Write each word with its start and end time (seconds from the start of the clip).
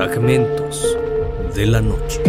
Fragmentos 0.00 0.96
de 1.54 1.66
la 1.66 1.82
noche. 1.82 2.22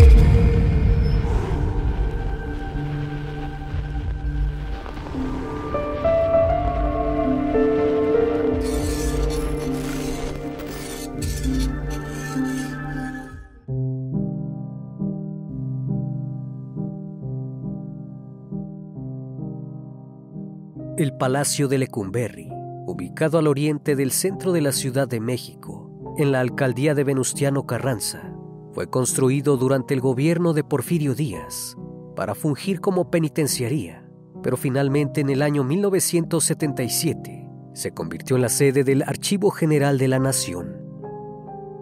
El 20.97 21.13
Palacio 21.13 21.69
de 21.69 21.77
Lecumberri, 21.77 22.49
ubicado 22.85 23.37
al 23.37 23.47
oriente 23.47 23.95
del 23.95 24.11
centro 24.11 24.51
de 24.51 24.59
la 24.59 24.73
Ciudad 24.73 25.07
de 25.07 25.21
México, 25.21 25.80
en 26.17 26.31
la 26.31 26.39
alcaldía 26.39 26.93
de 26.93 27.03
Venustiano 27.03 27.65
Carranza, 27.65 28.33
fue 28.73 28.89
construido 28.89 29.57
durante 29.57 29.93
el 29.93 30.01
gobierno 30.01 30.53
de 30.53 30.63
Porfirio 30.63 31.15
Díaz 31.15 31.75
para 32.15 32.35
fungir 32.35 32.81
como 32.81 33.09
penitenciaría, 33.09 34.07
pero 34.43 34.57
finalmente 34.57 35.21
en 35.21 35.29
el 35.29 35.41
año 35.41 35.63
1977 35.63 37.47
se 37.73 37.93
convirtió 37.93 38.35
en 38.35 38.41
la 38.41 38.49
sede 38.49 38.83
del 38.83 39.03
Archivo 39.03 39.51
General 39.51 39.97
de 39.97 40.07
la 40.07 40.19
Nación. 40.19 40.77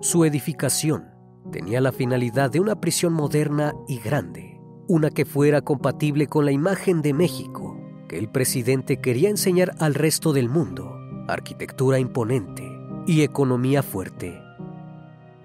Su 0.02 0.25
edificación 0.25 1.09
tenía 1.52 1.81
la 1.81 1.91
finalidad 1.91 2.52
de 2.52 2.59
una 2.59 2.80
prisión 2.80 3.13
moderna 3.13 3.73
y 3.88 3.99
grande, 3.99 4.59
una 4.88 5.09
que 5.09 5.25
fuera 5.25 5.61
compatible 5.61 6.27
con 6.27 6.45
la 6.45 6.52
imagen 6.52 7.02
de 7.02 7.13
México 7.13 7.77
que 8.07 8.17
el 8.17 8.30
presidente 8.30 8.97
quería 8.97 9.30
enseñar 9.30 9.75
al 9.80 9.93
resto 9.93 10.33
del 10.33 10.49
mundo, 10.49 10.95
arquitectura 11.27 11.99
imponente 11.99 12.78
y 13.08 13.21
economía 13.21 13.84
fuerte. 13.84 14.41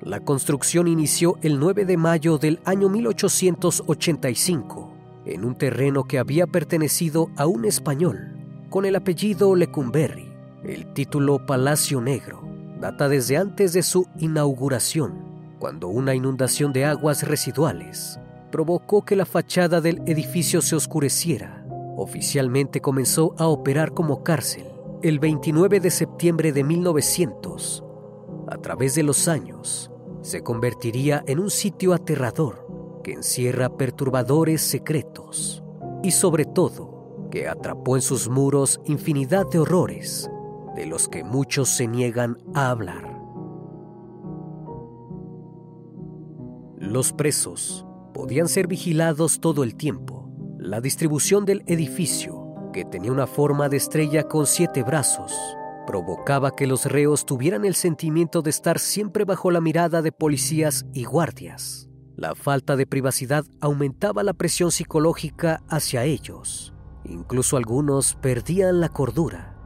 La 0.01 0.21
construcción 0.21 0.89
inició 0.89 1.37
el 1.43 1.59
9 1.59 1.85
de 1.85 1.97
mayo 1.97 2.39
del 2.39 2.61
año 2.65 2.89
1885 2.89 4.93
en 5.27 5.45
un 5.45 5.55
terreno 5.55 6.05
que 6.05 6.19
había 6.19 6.47
pertenecido 6.47 7.31
a 7.37 7.47
un 7.47 7.65
español 7.65 8.37
con 8.71 8.85
el 8.85 8.97
apellido 8.97 9.55
Lecumberri. 9.55 10.33
El 10.63 10.93
título 10.93 11.47
Palacio 11.47 12.01
Negro 12.01 12.43
data 12.81 13.09
desde 13.09 13.37
antes 13.37 13.73
de 13.73 13.83
su 13.83 14.07
inauguración, 14.19 15.15
cuando 15.59 15.89
una 15.89 16.15
inundación 16.15 16.73
de 16.73 16.85
aguas 16.85 17.27
residuales 17.27 18.19
provocó 18.51 19.05
que 19.05 19.17
la 19.17 19.25
fachada 19.25 19.81
del 19.81 20.03
edificio 20.07 20.61
se 20.61 20.77
oscureciera 20.77 21.65
Oficialmente 21.97 22.81
comenzó 22.81 23.35
a 23.39 23.47
operar 23.47 23.93
como 23.93 24.25
cárcel 24.25 24.67
el 25.05 25.19
29 25.19 25.81
de 25.81 25.91
septiembre 25.91 26.51
de 26.51 26.65
1900. 26.65 27.85
A 28.49 28.57
través 28.57 28.95
de 28.95 29.03
los 29.03 29.29
años, 29.29 29.91
se 30.23 30.43
convertiría 30.43 31.23
en 31.27 31.41
un 31.41 31.51
sitio 31.51 31.93
aterrador 31.93 33.01
que 33.05 33.13
encierra 33.13 33.77
perturbadores 33.77 34.63
secretos 34.63 35.63
y 36.03 36.11
sobre 36.11 36.47
todo 36.47 37.29
que 37.31 37.49
atrapó 37.49 37.97
en 37.97 38.03
sus 38.03 38.31
muros 38.31 38.81
infinidad 38.87 39.47
de 39.51 39.59
horrores 39.59 40.31
de 40.75 40.87
los 40.87 41.07
que 41.07 41.23
muchos 41.23 41.69
se 41.69 41.87
niegan 41.87 42.39
a 42.55 42.71
hablar. 42.71 43.21
Los 46.79 47.13
presos 47.13 47.85
podían 48.15 48.49
ser 48.49 48.69
vigilados 48.69 49.39
todo 49.41 49.65
el 49.65 49.75
tiempo 49.75 50.31
la 50.59 50.81
distribución 50.81 51.45
del 51.45 51.63
edificio, 51.67 52.44
que 52.75 52.85
tenía 52.85 53.13
una 53.13 53.29
forma 53.29 53.69
de 53.69 53.77
estrella 53.77 54.25
con 54.25 54.47
siete 54.47 54.83
brazos, 54.83 55.33
provocaba 55.87 56.51
que 56.51 56.67
los 56.67 56.87
reos 56.87 57.25
tuvieran 57.25 57.65
el 57.65 57.77
sentimiento 57.77 58.43
de 58.43 58.51
estar 58.51 58.81
siempre 58.81 59.25
bajo 59.25 59.53
la 59.53 59.61
mirada 59.61 60.03
de 60.03 60.11
policías 60.11 60.85
y 60.93 61.05
guardias. 61.05 61.89
La 62.17 62.35
falta 62.35 62.75
de 62.75 62.85
privacidad 62.85 63.45
aumentaba 63.61 64.25
la 64.25 64.33
presión 64.33 64.73
psicológica 64.73 65.63
hacia 65.69 66.03
ellos. 66.03 66.75
Incluso 67.05 67.57
algunos 67.57 68.17
perdían 68.17 68.81
la 68.81 68.89
cordura. 68.89 69.57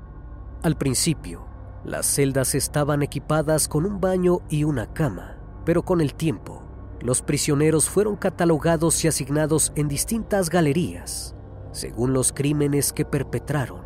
Al 0.63 0.77
principio, 0.77 1.47
las 1.85 2.05
celdas 2.05 2.55
estaban 2.55 3.03
equipadas 3.03 3.69
con 3.69 3.87
un 3.87 4.03
baño 4.03 4.41
y 4.51 4.65
una 4.65 4.93
cama, 4.93 5.39
pero 5.65 5.83
con 5.83 6.03
el 6.03 6.13
tiempo, 6.13 6.63
los 7.01 7.23
prisioneros 7.23 7.89
fueron 7.89 8.17
catalogados 8.17 9.03
y 9.03 9.09
asignados 9.09 9.73
en 9.77 9.89
distintas 9.89 10.51
galerías, 10.51 11.35
según 11.79 12.13
los 12.13 12.33
crímenes 12.33 12.93
que 12.93 13.05
perpetraron. 13.05 13.83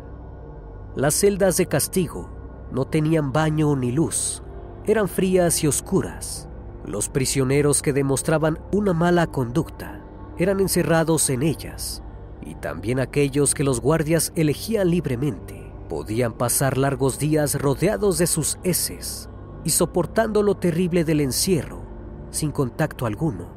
Las 0.95 1.13
celdas 1.13 1.57
de 1.57 1.67
castigo 1.67 2.29
no 2.71 2.85
tenían 2.85 3.31
baño 3.31 3.75
ni 3.75 3.91
luz, 3.91 4.41
eran 4.85 5.07
frías 5.07 5.63
y 5.63 5.67
oscuras. 5.67 6.49
Los 6.85 7.07
prisioneros 7.07 7.81
que 7.83 7.93
demostraban 7.93 8.57
una 8.71 8.93
mala 8.93 9.27
conducta 9.27 10.03
eran 10.37 10.59
encerrados 10.59 11.29
en 11.29 11.43
ellas, 11.43 12.01
y 12.41 12.55
también 12.55 12.99
aquellos 12.99 13.53
que 13.53 13.63
los 13.63 13.79
guardias 13.79 14.33
elegían 14.35 14.89
libremente 14.89 15.71
podían 15.87 16.33
pasar 16.33 16.77
largos 16.79 17.19
días 17.19 17.61
rodeados 17.61 18.17
de 18.17 18.25
sus 18.25 18.57
heces 18.63 19.29
y 19.63 19.69
soportando 19.69 20.41
lo 20.41 20.55
terrible 20.55 21.03
del 21.03 21.21
encierro 21.21 21.83
sin 22.31 22.51
contacto 22.51 23.05
alguno. 23.05 23.47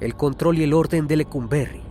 El 0.00 0.14
control 0.14 0.58
y 0.58 0.64
el 0.64 0.74
orden 0.74 1.06
de 1.06 1.16
Lecumberri 1.16 1.82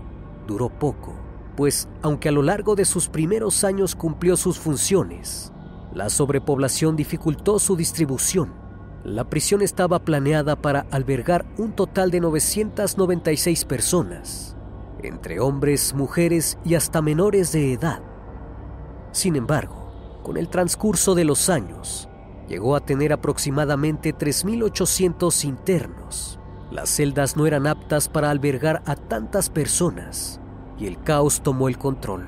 duró 0.48 0.70
poco, 0.70 1.29
pues 1.60 1.90
aunque 2.02 2.30
a 2.30 2.32
lo 2.32 2.42
largo 2.42 2.76
de 2.78 2.86
sus 2.86 3.10
primeros 3.10 3.66
años 3.66 3.94
cumplió 3.94 4.38
sus 4.38 4.58
funciones, 4.58 5.52
la 5.94 6.10
sobrepoblación 6.10 6.96
dificultó 6.96 7.60
su 7.60 7.76
distribución. 7.76 8.54
La 9.04 9.30
prisión 9.30 9.62
estaba 9.62 10.00
planeada 10.00 10.56
para 10.56 10.86
albergar 10.90 11.46
un 11.58 11.74
total 11.74 12.12
de 12.12 12.22
996 12.22 13.66
personas, 13.66 14.56
entre 15.04 15.42
hombres, 15.42 15.94
mujeres 15.94 16.58
y 16.64 16.76
hasta 16.76 17.02
menores 17.02 17.52
de 17.52 17.74
edad. 17.74 18.02
Sin 19.12 19.36
embargo, 19.36 20.22
con 20.24 20.38
el 20.38 20.48
transcurso 20.48 21.14
de 21.14 21.26
los 21.26 21.50
años, 21.50 22.08
llegó 22.48 22.74
a 22.74 22.86
tener 22.86 23.12
aproximadamente 23.12 24.16
3.800 24.16 25.44
internos. 25.44 26.40
Las 26.72 26.90
celdas 26.90 27.36
no 27.36 27.46
eran 27.46 27.68
aptas 27.68 28.08
para 28.08 28.30
albergar 28.30 28.82
a 28.86 28.96
tantas 28.96 29.50
personas 29.50 30.40
y 30.80 30.88
el 30.88 31.02
caos 31.02 31.42
tomó 31.42 31.68
el 31.68 31.78
control. 31.78 32.28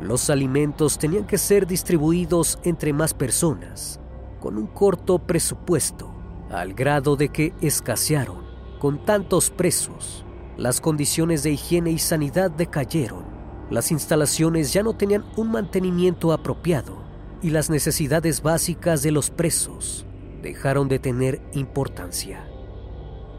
Los 0.00 0.30
alimentos 0.30 0.98
tenían 0.98 1.26
que 1.26 1.38
ser 1.38 1.66
distribuidos 1.66 2.58
entre 2.64 2.92
más 2.92 3.14
personas, 3.14 4.00
con 4.40 4.56
un 4.56 4.66
corto 4.66 5.18
presupuesto, 5.18 6.12
al 6.50 6.74
grado 6.74 7.16
de 7.16 7.28
que 7.28 7.54
escasearon. 7.60 8.42
Con 8.80 9.04
tantos 9.04 9.50
presos, 9.50 10.24
las 10.56 10.80
condiciones 10.80 11.42
de 11.42 11.52
higiene 11.52 11.92
y 11.92 11.98
sanidad 11.98 12.50
decayeron. 12.50 13.24
Las 13.70 13.92
instalaciones 13.92 14.72
ya 14.72 14.82
no 14.82 14.94
tenían 14.94 15.24
un 15.36 15.52
mantenimiento 15.52 16.32
apropiado 16.32 17.02
y 17.42 17.50
las 17.50 17.70
necesidades 17.70 18.42
básicas 18.42 19.02
de 19.02 19.12
los 19.12 19.30
presos 19.30 20.04
dejaron 20.42 20.88
de 20.88 20.98
tener 20.98 21.40
importancia. 21.54 22.48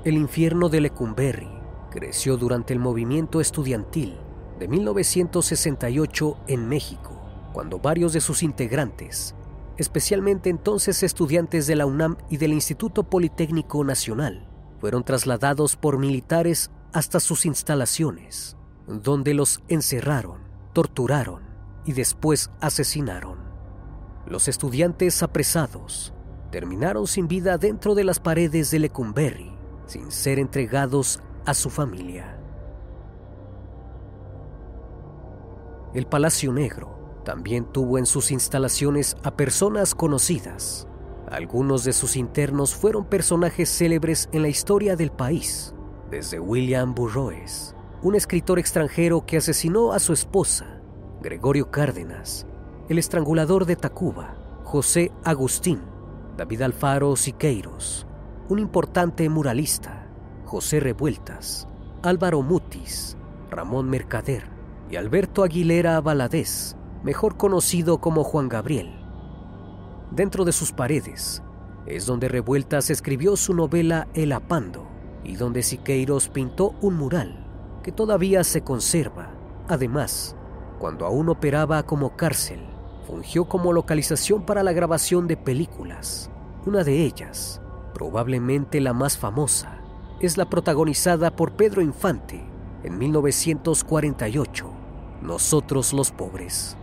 El 0.06 0.16
infierno 0.16 0.69
de 0.69 0.81
Lecumberri 0.81 1.62
creció 1.93 2.37
durante 2.37 2.73
el 2.73 2.79
movimiento 2.79 3.39
estudiantil 3.39 4.17
de 4.57 4.67
1968 4.67 6.37
en 6.47 6.67
México, 6.67 7.21
cuando 7.53 7.77
varios 7.77 8.13
de 8.13 8.19
sus 8.19 8.41
integrantes, 8.41 9.35
especialmente 9.77 10.49
entonces 10.49 11.03
estudiantes 11.03 11.67
de 11.67 11.75
la 11.75 11.85
UNAM 11.85 12.17
y 12.31 12.37
del 12.37 12.51
Instituto 12.51 13.03
Politécnico 13.03 13.83
Nacional, 13.83 14.49
fueron 14.81 15.03
trasladados 15.03 15.75
por 15.75 15.99
militares 15.99 16.71
hasta 16.93 17.19
sus 17.19 17.45
instalaciones, 17.45 18.57
donde 18.87 19.35
los 19.35 19.61
encerraron, 19.67 20.39
torturaron 20.73 21.43
y 21.85 21.93
después 21.93 22.49
asesinaron. 22.59 23.37
Los 24.25 24.47
estudiantes 24.47 25.21
apresados 25.21 26.11
terminaron 26.49 27.05
sin 27.05 27.28
vida 27.28 27.59
dentro 27.59 27.93
de 27.93 28.03
las 28.03 28.19
paredes 28.19 28.72
de 28.72 28.79
Lecumberri, 28.79 29.53
sin 29.85 30.11
ser 30.11 30.39
entregados 30.39 31.22
a 31.45 31.53
su 31.53 31.69
familia. 31.69 32.37
El 35.93 36.07
Palacio 36.07 36.51
Negro 36.51 37.22
también 37.23 37.66
tuvo 37.66 37.97
en 37.97 38.05
sus 38.05 38.31
instalaciones 38.31 39.16
a 39.23 39.31
personas 39.31 39.95
conocidas. 39.95 40.87
Algunos 41.29 41.84
de 41.84 41.93
sus 41.93 42.16
internos 42.16 42.75
fueron 42.75 43.05
personajes 43.05 43.69
célebres 43.69 44.29
en 44.31 44.41
la 44.41 44.47
historia 44.49 44.95
del 44.95 45.11
país, 45.11 45.73
desde 46.09 46.40
William 46.40 46.93
Burroughs, 46.93 47.75
un 48.01 48.16
escritor 48.16 48.59
extranjero 48.59 49.25
que 49.25 49.37
asesinó 49.37 49.93
a 49.93 49.99
su 49.99 50.13
esposa, 50.13 50.81
Gregorio 51.22 51.72
Cárdenas, 51.72 52.46
el 52.89 52.97
estrangulador 52.97 53.66
de 53.66 53.75
Tacuba, 53.75 54.35
José 54.63 55.11
Agustín, 55.23 55.81
David 56.37 56.63
Alfaro 56.63 57.16
Siqueiros, 57.16 58.05
un 58.49 58.59
importante 58.59 59.29
muralista, 59.29 60.03
José 60.45 60.79
Revueltas, 60.79 61.67
Álvaro 62.01 62.41
Mutis, 62.41 63.17
Ramón 63.49 63.90
Mercader 63.90 64.43
y 64.90 64.95
Alberto 64.95 65.43
Aguilera 65.43 65.99
Valadez, 66.01 66.75
mejor 67.03 67.37
conocido 67.37 67.99
como 67.99 68.23
Juan 68.23 68.49
Gabriel. 68.49 68.93
Dentro 70.11 70.45
de 70.45 70.51
sus 70.51 70.72
paredes 70.72 71.41
es 71.85 72.05
donde 72.05 72.28
Revueltas 72.28 72.90
escribió 72.90 73.35
su 73.35 73.53
novela 73.53 74.07
El 74.13 74.31
Apando 74.31 74.87
y 75.23 75.35
donde 75.35 75.63
Siqueiros 75.63 76.29
pintó 76.29 76.75
un 76.81 76.96
mural 76.96 77.46
que 77.84 77.91
todavía 77.91 78.43
se 78.43 78.61
conserva. 78.61 79.31
Además, 79.67 80.35
cuando 80.79 81.05
aún 81.05 81.29
operaba 81.29 81.84
como 81.84 82.16
cárcel, 82.16 82.59
fungió 83.07 83.46
como 83.46 83.73
localización 83.73 84.46
para 84.46 84.63
la 84.63 84.73
grabación 84.73 85.28
de 85.28 85.37
películas. 85.37 86.29
Una 86.66 86.84
de 86.84 87.03
ellas, 87.03 87.61
probablemente 87.93 88.79
la 88.81 88.93
más 88.93 89.17
famosa, 89.17 89.83
es 90.19 90.37
la 90.37 90.49
protagonizada 90.49 91.35
por 91.35 91.53
Pedro 91.53 91.81
Infante 91.81 92.43
en 92.83 92.97
1948, 92.97 94.71
Nosotros 95.21 95.93
los 95.93 96.11
Pobres. 96.11 96.77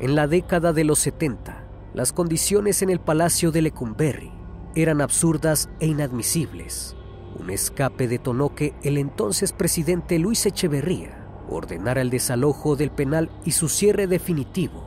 En 0.00 0.14
la 0.14 0.26
década 0.26 0.72
de 0.72 0.84
los 0.84 0.98
70, 0.98 1.64
las 1.94 2.12
condiciones 2.12 2.82
en 2.82 2.90
el 2.90 3.00
Palacio 3.00 3.52
de 3.52 3.62
Lecumberri 3.62 4.32
eran 4.74 5.00
absurdas 5.00 5.68
e 5.80 5.86
inadmisibles. 5.86 6.96
Un 7.38 7.50
escape 7.50 8.08
detonó 8.08 8.54
que 8.54 8.74
el 8.82 8.98
entonces 8.98 9.52
presidente 9.52 10.18
Luis 10.18 10.44
Echeverría 10.46 11.22
ordenara 11.48 12.00
el 12.00 12.10
desalojo 12.10 12.76
del 12.76 12.90
penal 12.90 13.30
y 13.44 13.52
su 13.52 13.68
cierre 13.68 14.06
definitivo. 14.06 14.84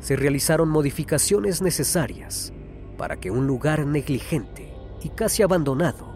Se 0.00 0.16
realizaron 0.16 0.68
modificaciones 0.68 1.60
necesarias 1.60 2.52
para 2.96 3.16
que 3.16 3.30
un 3.30 3.46
lugar 3.46 3.86
negligente 3.86 4.69
y 5.02 5.10
casi 5.10 5.42
abandonado 5.42 6.10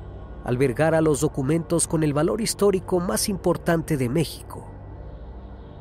albergara 0.45 1.01
los 1.01 1.21
documentos 1.21 1.89
con 1.89 2.03
el 2.03 2.13
valor 2.13 2.41
histórico 2.41 3.01
más 3.01 3.29
importante 3.29 3.97
de 3.97 4.09
México. 4.11 4.71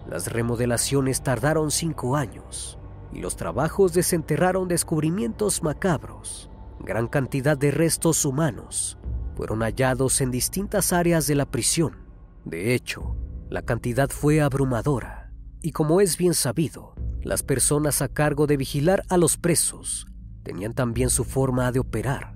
Las 0.10 0.32
remodelaciones 0.32 1.22
tardaron 1.22 1.70
cinco 1.70 2.16
años 2.16 2.80
y 3.12 3.20
los 3.20 3.36
trabajos 3.36 3.94
desenterraron 3.94 4.68
descubrimientos 4.68 5.64
macabros. 5.64 6.50
Gran 6.80 7.08
cantidad 7.08 7.58
de 7.58 7.72
restos 7.72 8.26
humanos 8.26 8.98
fueron 9.36 9.60
hallados 9.60 10.22
en 10.22 10.32
distintas 10.32 10.94
áreas 10.94 11.28
de 11.28 11.36
la 11.36 11.46
prisión. 11.46 11.98
De 12.46 12.74
hecho, 12.74 13.16
la 13.50 13.62
cantidad 13.62 14.10
fue 14.10 14.42
abrumadora 14.42 15.32
y 15.62 15.72
como 15.72 16.02
es 16.02 16.18
bien 16.18 16.34
sabido, 16.34 16.94
las 17.22 17.44
personas 17.44 18.02
a 18.02 18.10
cargo 18.10 18.48
de 18.48 18.58
vigilar 18.58 19.04
a 19.10 19.18
los 19.18 19.38
presos 19.38 20.08
tenían 20.44 20.74
también 20.74 21.10
su 21.10 21.24
forma 21.24 21.72
de 21.72 21.80
operar, 21.80 22.33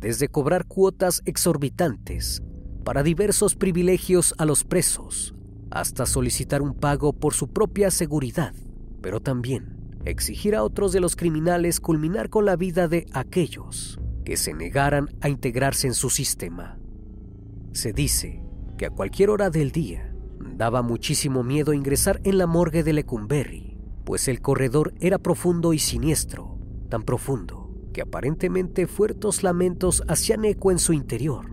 desde 0.00 0.28
cobrar 0.28 0.66
cuotas 0.66 1.22
exorbitantes 1.26 2.42
para 2.84 3.02
diversos 3.02 3.54
privilegios 3.54 4.34
a 4.38 4.46
los 4.46 4.64
presos, 4.64 5.34
hasta 5.70 6.06
solicitar 6.06 6.62
un 6.62 6.74
pago 6.74 7.12
por 7.12 7.34
su 7.34 7.48
propia 7.48 7.90
seguridad, 7.90 8.54
pero 9.02 9.20
también 9.20 9.76
exigir 10.06 10.56
a 10.56 10.64
otros 10.64 10.92
de 10.92 11.00
los 11.00 11.14
criminales 11.14 11.78
culminar 11.78 12.30
con 12.30 12.46
la 12.46 12.56
vida 12.56 12.88
de 12.88 13.06
aquellos 13.12 14.00
que 14.24 14.38
se 14.38 14.54
negaran 14.54 15.10
a 15.20 15.28
integrarse 15.28 15.86
en 15.86 15.94
su 15.94 16.08
sistema. 16.08 16.78
Se 17.72 17.92
dice 17.92 18.42
que 18.78 18.86
a 18.86 18.90
cualquier 18.90 19.28
hora 19.28 19.50
del 19.50 19.70
día 19.70 20.14
daba 20.56 20.80
muchísimo 20.80 21.44
miedo 21.44 21.74
ingresar 21.74 22.20
en 22.24 22.38
la 22.38 22.46
morgue 22.46 22.82
de 22.82 22.94
Lecumberri, 22.94 23.76
pues 24.04 24.26
el 24.28 24.40
corredor 24.40 24.94
era 25.00 25.18
profundo 25.18 25.74
y 25.74 25.78
siniestro, 25.78 26.58
tan 26.88 27.02
profundo 27.02 27.59
que 27.92 28.02
aparentemente 28.02 28.86
fuertes 28.86 29.42
lamentos 29.42 30.02
hacían 30.08 30.44
eco 30.44 30.70
en 30.70 30.78
su 30.78 30.92
interior. 30.92 31.46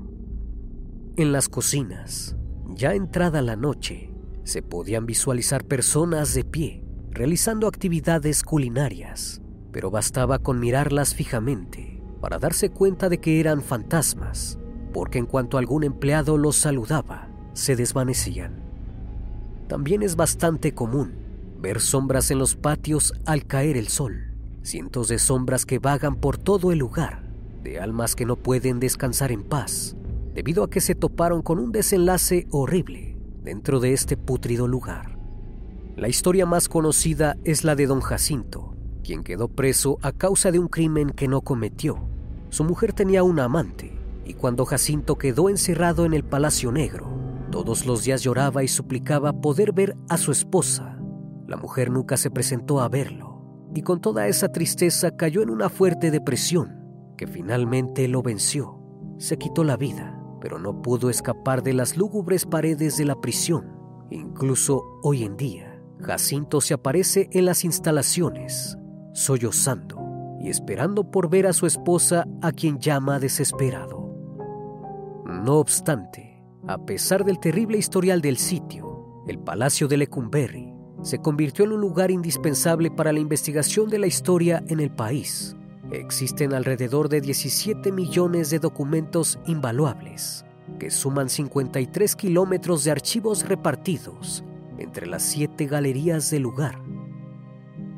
En 1.15 1.31
las 1.31 1.49
cocinas, 1.49 2.35
ya 2.69 2.93
entrada 2.93 3.41
la 3.41 3.55
noche, 3.55 4.13
se 4.43 4.61
podían 4.61 5.05
visualizar 5.05 5.65
personas 5.65 6.33
de 6.33 6.43
pie 6.43 6.83
realizando 7.11 7.67
actividades 7.67 8.43
culinarias, 8.43 9.41
pero 9.71 9.89
bastaba 9.89 10.39
con 10.39 10.59
mirarlas 10.59 11.15
fijamente 11.15 12.01
para 12.21 12.37
darse 12.37 12.69
cuenta 12.69 13.09
de 13.09 13.19
que 13.19 13.39
eran 13.39 13.61
fantasmas, 13.61 14.59
porque 14.93 15.17
en 15.17 15.25
cuanto 15.25 15.57
algún 15.57 15.83
empleado 15.83 16.37
los 16.37 16.55
saludaba, 16.55 17.29
se 17.53 17.75
desvanecían. 17.75 18.61
También 19.67 20.03
es 20.03 20.15
bastante 20.15 20.73
común 20.73 21.15
ver 21.59 21.81
sombras 21.81 22.29
en 22.31 22.37
los 22.37 22.55
patios 22.55 23.13
al 23.25 23.45
caer 23.45 23.77
el 23.77 23.87
sol, 23.87 24.26
cientos 24.67 25.07
de 25.07 25.17
sombras 25.17 25.65
que 25.65 25.79
vagan 25.79 26.17
por 26.17 26.37
todo 26.37 26.71
el 26.71 26.79
lugar, 26.79 27.23
de 27.63 27.79
almas 27.79 28.15
que 28.15 28.25
no 28.25 28.35
pueden 28.35 28.79
descansar 28.79 29.31
en 29.31 29.43
paz, 29.43 29.95
debido 30.33 30.63
a 30.63 30.69
que 30.69 30.81
se 30.81 30.93
toparon 30.93 31.41
con 31.41 31.57
un 31.57 31.71
desenlace 31.71 32.47
horrible 32.51 33.17
dentro 33.43 33.79
de 33.79 33.93
este 33.93 34.17
pútrido 34.17 34.67
lugar. 34.67 35.17
La 35.95 36.09
historia 36.09 36.45
más 36.45 36.67
conocida 36.67 37.37
es 37.45 37.63
la 37.63 37.75
de 37.75 37.87
don 37.87 38.01
Jacinto, 38.01 38.75
quien 39.03 39.23
quedó 39.23 39.47
preso 39.47 39.99
a 40.01 40.11
causa 40.11 40.51
de 40.51 40.59
un 40.59 40.67
crimen 40.67 41.11
que 41.11 41.29
no 41.29 41.41
cometió. 41.41 41.97
Su 42.49 42.65
mujer 42.65 42.91
tenía 42.91 43.23
una 43.23 43.45
amante, 43.45 43.97
y 44.25 44.33
cuando 44.33 44.65
Jacinto 44.65 45.17
quedó 45.17 45.49
encerrado 45.49 46.05
en 46.05 46.13
el 46.13 46.25
Palacio 46.25 46.73
Negro, 46.73 47.07
todos 47.51 47.85
los 47.85 48.03
días 48.03 48.21
lloraba 48.21 48.65
y 48.65 48.67
suplicaba 48.67 49.41
poder 49.41 49.71
ver 49.71 49.95
a 50.09 50.17
su 50.17 50.33
esposa. 50.33 50.99
La 51.47 51.55
mujer 51.55 51.89
nunca 51.89 52.17
se 52.17 52.29
presentó 52.29 52.81
a 52.81 52.89
verlo, 52.89 53.26
y 53.77 53.83
con 53.83 54.01
toda 54.01 54.25
esa 54.25 54.51
tristeza 54.51 55.11
cayó 55.11 55.43
en 55.43 55.51
una 55.51 55.69
fuerte 55.69 56.09
depresión, 56.09 57.13
que 57.15 57.27
finalmente 57.27 58.07
lo 58.07 58.23
venció. 58.23 58.81
Se 59.19 59.37
quitó 59.37 59.63
la 59.63 59.77
vida, 59.77 60.19
pero 60.41 60.57
no 60.57 60.81
pudo 60.81 61.11
escapar 61.11 61.61
de 61.61 61.73
las 61.73 61.95
lúgubres 61.95 62.47
paredes 62.47 62.97
de 62.97 63.05
la 63.05 63.21
prisión. 63.21 63.77
Incluso 64.09 64.83
hoy 65.03 65.25
en 65.25 65.37
día, 65.37 65.79
Jacinto 65.99 66.59
se 66.59 66.73
aparece 66.73 67.29
en 67.33 67.45
las 67.45 67.63
instalaciones, 67.63 68.79
sollozando 69.13 70.01
y 70.41 70.49
esperando 70.49 71.11
por 71.11 71.29
ver 71.29 71.45
a 71.45 71.53
su 71.53 71.67
esposa 71.67 72.25
a 72.41 72.51
quien 72.53 72.79
llama 72.79 73.19
desesperado. 73.19 74.11
No 75.23 75.57
obstante, 75.57 76.43
a 76.67 76.83
pesar 76.83 77.25
del 77.25 77.39
terrible 77.39 77.77
historial 77.77 78.21
del 78.21 78.37
sitio, 78.37 79.23
el 79.27 79.37
Palacio 79.37 79.87
de 79.87 79.97
Lecumberri 79.97 80.76
se 81.01 81.19
convirtió 81.19 81.65
en 81.65 81.73
un 81.73 81.81
lugar 81.81 82.11
indispensable 82.11 82.91
para 82.91 83.13
la 83.13 83.19
investigación 83.19 83.89
de 83.89 83.99
la 83.99 84.07
historia 84.07 84.63
en 84.67 84.79
el 84.79 84.91
país. 84.91 85.55
Existen 85.91 86.53
alrededor 86.53 87.07
de 87.07 87.21
17 87.21 87.91
millones 87.91 88.49
de 88.49 88.59
documentos 88.59 89.39
invaluables, 89.45 90.45
que 90.79 90.91
suman 90.91 91.29
53 91.29 92.15
kilómetros 92.15 92.83
de 92.83 92.91
archivos 92.91 93.47
repartidos 93.47 94.43
entre 94.77 95.07
las 95.07 95.23
siete 95.23 95.65
galerías 95.65 96.29
del 96.29 96.43
lugar. 96.43 96.81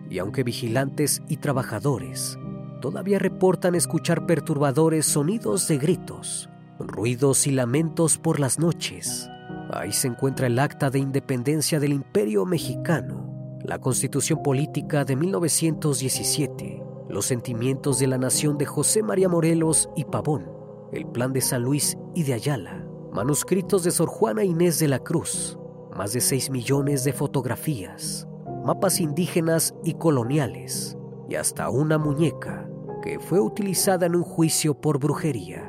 Y 0.10 0.20
aunque 0.20 0.44
vigilantes 0.44 1.22
y 1.28 1.38
trabajadores 1.38 2.38
todavía 2.82 3.20
reportan 3.20 3.76
escuchar 3.76 4.26
perturbadores 4.26 5.06
sonidos 5.06 5.68
de 5.68 5.78
gritos, 5.78 6.50
ruidos 6.80 7.46
y 7.48 7.52
lamentos 7.52 8.18
por 8.18 8.40
las 8.40 8.60
noches, 8.60 9.29
ahí 9.72 9.92
se 9.92 10.08
encuentra 10.08 10.48
el 10.48 10.60
Acta 10.60 10.90
de 10.90 11.00
Independencia 11.00 11.80
del 11.80 11.94
Imperio 11.94 12.46
Mexicano, 12.46 13.60
la 13.64 13.80
Constitución 13.80 14.42
Política 14.42 15.06
de 15.06 15.16
1917, 15.16 16.84
los 17.10 17.26
sentimientos 17.26 18.00
de 18.00 18.08
la 18.08 18.18
nación 18.18 18.58
de 18.58 18.66
José 18.66 19.04
María 19.04 19.30
Morelos 19.30 19.90
y 19.96 20.06
Pavón, 20.06 20.50
el 20.92 21.06
Plan 21.08 21.34
de 21.34 21.42
San 21.42 21.64
Luis 21.64 21.98
y 22.16 22.24
de 22.24 22.34
Ayala, 22.34 22.86
manuscritos 23.12 23.84
de 23.84 23.92
Sor 23.92 24.08
Juana 24.08 24.44
Inés 24.44 24.80
de 24.80 24.88
la 24.88 25.00
Cruz, 25.00 25.58
más 25.96 26.14
de 26.14 26.22
6 26.22 26.50
millones 26.50 27.04
de 27.04 27.14
fotografías, 27.14 28.28
mapas 28.66 29.00
indígenas 29.00 29.76
y 29.84 29.96
coloniales, 29.96 30.98
y 31.30 31.36
hasta 31.36 31.70
una 31.70 31.98
muñeca 31.98 32.68
que 33.04 33.20
fue 33.20 33.40
utilizada 33.40 34.06
en 34.06 34.16
un 34.16 34.24
juicio 34.24 34.74
por 34.74 35.00
brujería. 35.00 35.69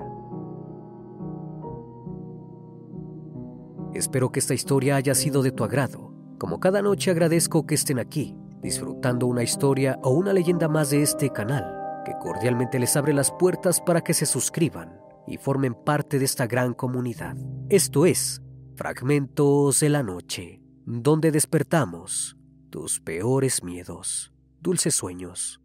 Espero 4.00 4.32
que 4.32 4.40
esta 4.40 4.54
historia 4.54 4.96
haya 4.96 5.14
sido 5.14 5.42
de 5.42 5.52
tu 5.52 5.62
agrado. 5.62 6.14
Como 6.38 6.58
cada 6.58 6.80
noche 6.80 7.10
agradezco 7.10 7.66
que 7.66 7.74
estén 7.74 7.98
aquí, 7.98 8.34
disfrutando 8.62 9.26
una 9.26 9.42
historia 9.42 9.98
o 10.02 10.08
una 10.08 10.32
leyenda 10.32 10.68
más 10.68 10.88
de 10.88 11.02
este 11.02 11.28
canal, 11.28 11.66
que 12.06 12.14
cordialmente 12.18 12.78
les 12.78 12.96
abre 12.96 13.12
las 13.12 13.30
puertas 13.30 13.78
para 13.78 14.00
que 14.00 14.14
se 14.14 14.24
suscriban 14.24 14.98
y 15.26 15.36
formen 15.36 15.74
parte 15.74 16.18
de 16.18 16.24
esta 16.24 16.46
gran 16.46 16.72
comunidad. 16.72 17.36
Esto 17.68 18.06
es 18.06 18.40
Fragmentos 18.74 19.80
de 19.80 19.90
la 19.90 20.02
Noche, 20.02 20.62
donde 20.86 21.30
despertamos 21.30 22.38
tus 22.70 23.00
peores 23.00 23.62
miedos. 23.62 24.32
Dulces 24.62 24.94
sueños. 24.94 25.59